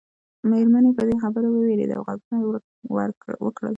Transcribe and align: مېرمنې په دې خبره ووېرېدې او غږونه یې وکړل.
مېرمنې 0.49 0.91
په 0.97 1.03
دې 1.07 1.15
خبره 1.23 1.47
ووېرېدې 1.49 1.93
او 1.97 2.03
غږونه 2.07 2.35
یې 2.41 2.45
وکړل. 3.45 3.69